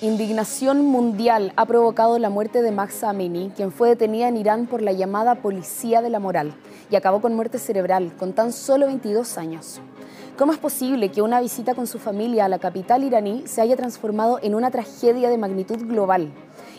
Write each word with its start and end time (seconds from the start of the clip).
Indignación 0.00 0.86
mundial 0.86 1.52
ha 1.56 1.66
provocado 1.66 2.20
la 2.20 2.30
muerte 2.30 2.62
de 2.62 2.70
Mahsa 2.70 3.10
Amini, 3.10 3.50
quien 3.56 3.72
fue 3.72 3.88
detenida 3.88 4.28
en 4.28 4.36
Irán 4.36 4.68
por 4.68 4.80
la 4.80 4.92
llamada 4.92 5.34
Policía 5.34 6.02
de 6.02 6.08
la 6.08 6.20
Moral 6.20 6.54
y 6.88 6.94
acabó 6.94 7.20
con 7.20 7.34
muerte 7.34 7.58
cerebral 7.58 8.14
con 8.16 8.32
tan 8.32 8.52
solo 8.52 8.86
22 8.86 9.36
años. 9.38 9.80
¿Cómo 10.38 10.52
es 10.52 10.58
posible 10.58 11.08
que 11.08 11.20
una 11.20 11.40
visita 11.40 11.74
con 11.74 11.88
su 11.88 11.98
familia 11.98 12.44
a 12.44 12.48
la 12.48 12.60
capital 12.60 13.02
iraní 13.02 13.42
se 13.48 13.60
haya 13.60 13.74
transformado 13.74 14.38
en 14.40 14.54
una 14.54 14.70
tragedia 14.70 15.30
de 15.30 15.38
magnitud 15.38 15.78
global? 15.78 16.30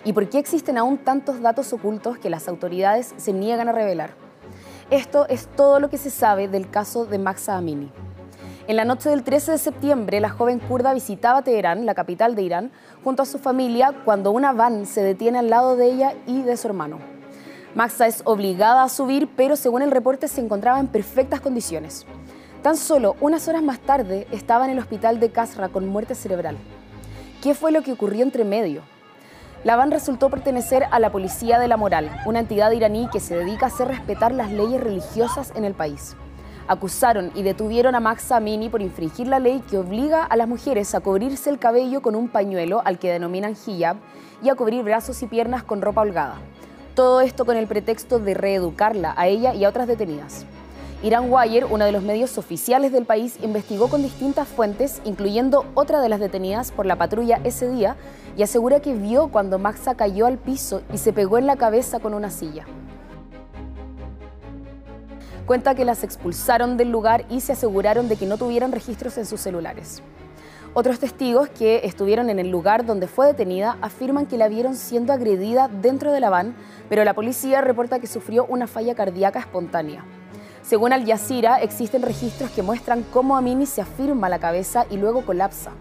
¿Y 0.06 0.14
por 0.14 0.30
qué 0.30 0.40
existen 0.40 0.78
aún 0.78 0.98
tantos 0.98 1.42
datos 1.42 1.74
ocultos 1.74 2.18
que 2.20 2.30
las 2.30 2.48
autoridades 2.48 3.14
se 3.18 3.34
niegan 3.34 3.68
a 3.68 3.74
revelar? 3.74 4.12
Esto 4.92 5.28
es 5.28 5.48
todo 5.58 5.82
lo 5.82 5.90
que 5.90 5.98
se 5.98 6.10
sabe 6.10 6.48
del 6.48 6.70
caso 6.70 7.06
de 7.06 7.20
Mahsa 7.20 7.58
Amini. 7.58 7.92
En 8.70 8.76
la 8.76 8.86
noche 8.86 9.10
del 9.10 9.24
13 9.24 9.54
de 9.54 9.58
septiembre, 9.58 10.20
la 10.20 10.30
joven 10.30 10.60
kurda 10.60 10.94
visitaba 10.94 11.42
Teherán, 11.42 11.88
la 11.88 11.96
capital 11.96 12.36
de 12.36 12.44
Irán, 12.44 12.72
junto 13.04 13.24
a 13.24 13.26
su 13.26 13.40
familia 13.40 13.96
cuando 14.06 14.30
una 14.30 14.54
van 14.54 14.86
se 14.86 15.02
detiene 15.02 15.40
al 15.40 15.50
lado 15.50 15.76
de 15.76 15.88
ella 15.88 16.14
y 16.28 16.44
de 16.44 16.56
su 16.56 16.68
hermano. 16.68 17.00
Maxa 17.74 18.06
es 18.06 18.22
obligada 18.26 18.84
a 18.84 18.90
subir, 18.90 19.28
pero 19.36 19.56
según 19.56 19.82
el 19.82 19.90
reporte 19.90 20.28
se 20.28 20.42
encontraba 20.42 20.80
en 20.80 20.86
perfectas 20.86 21.42
condiciones. 21.42 22.06
Tan 22.62 22.78
solo 22.78 23.16
unas 23.22 23.48
horas 23.48 23.64
más 23.64 23.80
tarde 23.80 24.28
estaba 24.32 24.66
en 24.66 24.72
el 24.74 24.78
hospital 24.78 25.20
de 25.20 25.32
Kasra 25.32 25.70
con 25.70 25.88
muerte 25.88 26.14
cerebral. 26.14 26.56
¿Qué 27.42 27.56
fue 27.56 27.72
lo 27.72 27.82
que 27.82 27.94
ocurrió 27.94 28.22
entre 28.22 28.46
medio? 28.46 28.84
La 29.64 29.78
van 29.78 29.90
resultó 29.90 30.30
pertenecer 30.30 30.86
a 30.92 31.00
la 31.00 31.12
Policía 31.12 31.58
de 31.58 31.68
la 31.68 31.78
Moral, 31.78 32.12
una 32.28 32.42
entidad 32.42 32.70
iraní 32.70 33.10
que 33.12 33.20
se 33.20 33.36
dedica 33.36 33.66
a 33.66 33.70
hacer 33.70 33.88
respetar 33.88 34.32
las 34.32 34.52
leyes 34.52 34.80
religiosas 34.80 35.54
en 35.56 35.66
el 35.66 35.74
país 35.74 36.16
acusaron 36.70 37.32
y 37.34 37.42
detuvieron 37.42 37.96
a 37.96 38.00
Maxa 38.00 38.38
Amini 38.38 38.70
por 38.70 38.84
infringir 38.84 39.28
la 39.28 39.40
ley 39.40 39.62
que 39.70 39.80
obliga 39.80 40.24
a 40.24 40.38
las 40.38 40.48
mujeres 40.48 40.94
a 40.94 41.00
cubrirse 41.00 41.50
el 41.50 41.58
cabello 41.58 42.02
con 42.02 42.16
un 42.16 42.30
pañuelo 42.30 42.84
al 42.86 43.00
que 43.00 43.12
denominan 43.12 43.58
hijab 43.66 43.98
y 44.44 44.50
a 44.50 44.56
cubrir 44.56 44.84
brazos 44.84 45.22
y 45.24 45.28
piernas 45.28 45.64
con 45.64 45.82
ropa 45.82 46.02
holgada. 46.02 46.36
Todo 46.94 47.22
esto 47.22 47.44
con 47.44 47.58
el 47.58 47.66
pretexto 47.66 48.20
de 48.20 48.36
reeducarla 48.36 49.16
a 49.18 49.28
ella 49.28 49.56
y 49.56 49.66
a 49.66 49.70
otras 49.70 49.88
detenidas. 49.88 50.46
Irán 51.02 51.32
Wire, 51.32 51.66
uno 51.66 51.86
de 51.86 51.92
los 51.92 52.04
medios 52.04 52.38
oficiales 52.38 52.92
del 52.92 53.06
país, 53.06 53.40
investigó 53.42 53.90
con 53.90 54.04
distintas 54.04 54.48
fuentes, 54.48 55.02
incluyendo 55.06 55.66
otra 55.74 56.02
de 56.02 56.10
las 56.10 56.20
detenidas 56.20 56.72
por 56.72 56.86
la 56.86 56.98
patrulla 56.98 57.40
ese 57.46 57.68
día, 57.70 57.96
y 58.38 58.44
asegura 58.44 58.80
que 58.80 58.94
vio 58.94 59.30
cuando 59.30 59.58
Maxa 59.58 59.96
cayó 59.96 60.28
al 60.28 60.38
piso 60.38 60.82
y 60.94 61.00
se 61.00 61.14
pegó 61.14 61.40
en 61.40 61.48
la 61.48 61.56
cabeza 61.56 62.00
con 62.00 62.14
una 62.14 62.30
silla 62.30 62.66
cuenta 65.50 65.74
que 65.74 65.84
las 65.84 66.04
expulsaron 66.04 66.78
del 66.78 66.92
lugar 66.92 67.26
y 67.28 67.42
se 67.42 67.54
aseguraron 67.54 68.08
de 68.08 68.18
que 68.18 68.28
no 68.28 68.38
tuvieran 68.38 68.72
registros 68.72 69.18
en 69.18 69.26
sus 69.26 69.42
celulares. 69.42 70.04
Otros 70.76 71.00
testigos 71.00 71.50
que 71.50 71.82
estuvieron 71.86 72.30
en 72.30 72.38
el 72.38 72.52
lugar 72.52 72.86
donde 72.86 73.08
fue 73.08 73.26
detenida 73.26 73.76
afirman 73.82 74.28
que 74.28 74.38
la 74.38 74.48
vieron 74.48 74.76
siendo 74.76 75.12
agredida 75.12 75.68
dentro 75.68 76.12
de 76.12 76.20
la 76.20 76.30
van, 76.30 76.54
pero 76.88 77.04
la 77.04 77.16
policía 77.16 77.62
reporta 77.62 77.98
que 77.98 78.06
sufrió 78.06 78.46
una 78.46 78.68
falla 78.68 78.94
cardíaca 78.94 79.40
espontánea. 79.40 80.06
Según 80.62 80.94
Al 80.94 81.08
Jazeera, 81.08 81.60
existen 81.64 82.04
registros 82.04 82.52
que 82.52 82.62
muestran 82.62 83.04
cómo 83.12 83.36
Amini 83.36 83.66
se 83.66 83.82
afirma 83.82 84.30
la 84.30 84.38
cabeza 84.38 84.86
y 84.92 84.98
luego 84.98 85.26
colapsa. 85.26 85.72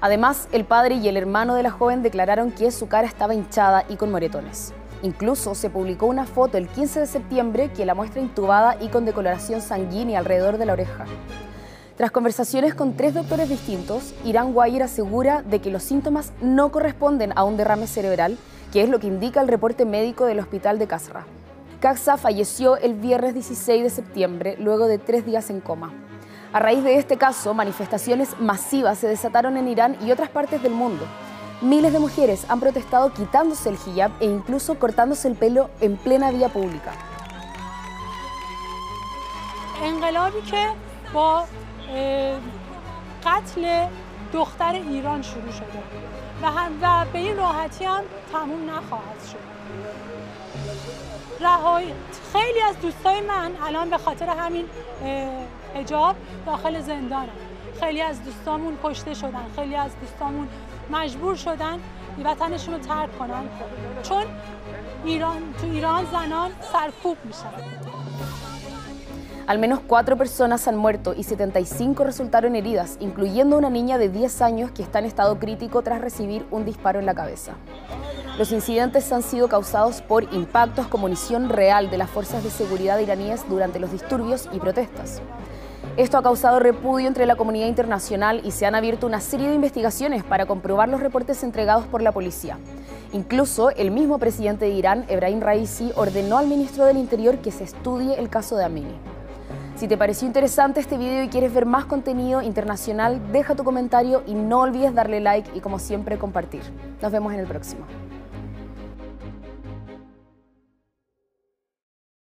Además, 0.00 0.48
el 0.50 0.64
padre 0.64 0.96
y 0.96 1.06
el 1.06 1.16
hermano 1.16 1.54
de 1.54 1.62
la 1.62 1.70
joven 1.70 2.02
declararon 2.02 2.50
que 2.50 2.72
su 2.72 2.88
cara 2.88 3.06
estaba 3.06 3.34
hinchada 3.34 3.84
y 3.88 3.94
con 3.94 4.10
moretones. 4.10 4.74
Incluso 5.02 5.54
se 5.54 5.70
publicó 5.70 6.06
una 6.06 6.26
foto 6.26 6.58
el 6.58 6.68
15 6.68 7.00
de 7.00 7.06
septiembre 7.06 7.70
que 7.72 7.86
la 7.86 7.94
muestra 7.94 8.20
intubada 8.20 8.76
y 8.80 8.88
con 8.88 9.04
decoloración 9.04 9.60
sanguínea 9.60 10.18
alrededor 10.18 10.58
de 10.58 10.66
la 10.66 10.72
oreja. 10.72 11.04
Tras 11.96 12.10
conversaciones 12.10 12.74
con 12.74 12.94
tres 12.94 13.14
doctores 13.14 13.48
distintos, 13.48 14.14
Irán 14.24 14.50
Wire 14.54 14.84
asegura 14.84 15.42
de 15.42 15.60
que 15.60 15.70
los 15.70 15.82
síntomas 15.82 16.32
no 16.42 16.70
corresponden 16.70 17.32
a 17.36 17.44
un 17.44 17.56
derrame 17.56 17.86
cerebral, 17.86 18.36
que 18.72 18.82
es 18.82 18.88
lo 18.88 18.98
que 18.98 19.06
indica 19.06 19.40
el 19.40 19.48
reporte 19.48 19.86
médico 19.86 20.26
del 20.26 20.40
hospital 20.40 20.78
de 20.78 20.86
Kasra. 20.86 21.24
Kaxa 21.80 22.16
falleció 22.16 22.76
el 22.76 22.94
viernes 22.94 23.34
16 23.34 23.82
de 23.82 23.90
septiembre, 23.90 24.56
luego 24.58 24.86
de 24.86 24.98
tres 24.98 25.24
días 25.24 25.48
en 25.50 25.60
coma. 25.60 25.92
A 26.52 26.58
raíz 26.58 26.82
de 26.84 26.96
este 26.96 27.16
caso, 27.16 27.54
manifestaciones 27.54 28.38
masivas 28.40 28.98
se 28.98 29.08
desataron 29.08 29.56
en 29.56 29.68
Irán 29.68 29.96
y 30.02 30.10
otras 30.10 30.28
partes 30.28 30.62
del 30.62 30.72
mundo, 30.72 31.06
Miles 31.62 31.92
de 31.92 31.98
mujeres 31.98 32.44
han 32.50 32.60
protestado 32.60 33.14
quitándose 33.14 33.70
el 33.70 33.78
hijab 33.86 34.12
e 34.20 34.26
incluso 34.26 34.78
cortándose 34.78 35.26
el 35.28 35.36
pelo 35.36 35.70
en 35.80 35.96
plena 35.96 36.30
vía 36.30 36.48
pública. 36.48 36.92
انقلابی 39.82 40.42
که 40.42 40.66
با 41.14 41.44
قتل 43.24 43.86
دختر 44.32 44.72
ایران 44.72 45.22
شروع 45.22 45.50
شده 45.52 45.82
و, 46.42 46.46
هم 46.46 46.72
و 46.82 47.04
به 47.12 47.18
این 47.18 47.36
راحتی 47.36 47.84
هم 47.84 48.02
تموم 48.32 48.70
نخواهد 48.70 49.20
شد 49.32 49.38
رهای 51.40 51.92
خیلی 52.32 52.60
از 52.68 52.80
دوستای 52.82 53.20
من 53.20 53.52
الان 53.66 53.90
به 53.90 53.98
خاطر 53.98 54.28
همین 54.28 54.64
حجاب 55.74 56.16
داخل 56.46 56.80
زندانم 56.80 57.28
خیلی 57.80 58.02
از 58.02 58.24
دوستامون 58.24 58.78
کشته 58.84 59.14
شدن 59.14 59.46
خیلی 59.56 59.76
از 59.76 59.90
دوستامون 60.00 60.48
مجبور 60.91 61.35
شدن 61.35 61.79
وطنشون 62.25 62.73
رو 62.73 62.79
ترک 62.79 63.17
کنن 63.19 63.43
چون 64.03 64.23
ایران 65.05 65.41
تو 65.61 65.67
ایران 65.67 66.05
زنان 66.11 66.51
سرکوب 66.73 67.17
میشن 67.23 67.81
Al 69.47 69.59
menos 69.59 69.79
cuatro 69.85 70.15
personas 70.15 70.67
han 70.67 70.77
muerto 70.77 71.13
y 71.13 71.23
75 71.23 72.05
resultaron 72.05 72.55
heridas, 72.55 72.95
incluyendo 73.01 73.57
una 73.57 73.69
niña 73.69 73.97
de 73.97 74.07
10 74.07 74.41
años 74.43 74.71
que 74.71 74.81
está 74.81 74.99
en 74.99 75.05
estado 75.05 75.39
crítico 75.39 75.81
tras 75.81 75.99
recibir 75.99 76.45
un 76.51 76.63
disparo 76.63 76.99
en 76.99 77.05
la 77.05 77.15
cabeza. 77.15 77.53
Los 78.37 78.53
incidentes 78.53 79.11
han 79.11 79.23
sido 79.23 79.49
causados 79.49 80.01
por 80.01 80.23
impactos 80.33 80.87
con 80.87 81.01
munición 81.01 81.49
real 81.49 81.89
de 81.89 81.97
las 81.97 82.09
fuerzas 82.09 82.43
de 82.45 82.49
seguridad 82.49 82.99
iraníes 82.99 83.43
durante 83.49 83.79
los 83.79 83.91
disturbios 83.91 84.47
y 84.53 84.59
protestas. 84.59 85.21
Esto 85.96 86.18
ha 86.18 86.22
causado 86.22 86.58
repudio 86.58 87.08
entre 87.08 87.24
la 87.24 87.36
comunidad 87.36 87.68
internacional 87.68 88.42
y 88.44 88.50
se 88.50 88.66
han 88.66 88.74
abierto 88.74 89.06
una 89.06 89.20
serie 89.20 89.48
de 89.48 89.54
investigaciones 89.54 90.24
para 90.24 90.44
comprobar 90.44 90.88
los 90.88 91.00
reportes 91.00 91.42
entregados 91.42 91.86
por 91.86 92.02
la 92.02 92.12
policía. 92.12 92.58
Incluso 93.12 93.70
el 93.70 93.90
mismo 93.90 94.18
presidente 94.18 94.66
de 94.66 94.72
Irán, 94.72 95.06
Ebrahim 95.08 95.40
Raisi, 95.40 95.92
ordenó 95.96 96.36
al 96.36 96.48
ministro 96.48 96.84
del 96.84 96.98
Interior 96.98 97.38
que 97.38 97.50
se 97.50 97.64
estudie 97.64 98.18
el 98.18 98.28
caso 98.28 98.56
de 98.56 98.64
Amini. 98.64 98.94
Si 99.76 99.88
te 99.88 99.96
pareció 99.96 100.26
interesante 100.26 100.80
este 100.80 100.96
video 100.96 101.22
y 101.22 101.28
quieres 101.28 101.52
ver 101.52 101.66
más 101.66 101.84
contenido 101.84 102.42
internacional, 102.42 103.20
deja 103.32 103.54
tu 103.54 103.64
comentario 103.64 104.22
y 104.26 104.34
no 104.34 104.60
olvides 104.60 104.94
darle 104.94 105.20
like 105.20 105.50
y 105.54 105.60
como 105.60 105.78
siempre 105.78 106.18
compartir. 106.18 106.62
Nos 107.00 107.12
vemos 107.12 107.32
en 107.32 107.40
el 107.40 107.46
próximo. 107.46 107.84